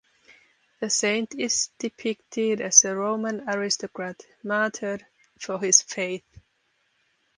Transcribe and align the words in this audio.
The 0.79 0.89
Saint 0.89 1.35
is 1.35 1.69
depicted 1.77 2.59
as 2.59 2.83
a 2.85 2.95
Roman 2.95 3.47
aristocrat, 3.47 4.25
martyred 4.41 5.05
for 5.37 5.59
his 5.59 5.83
faith. 5.83 6.25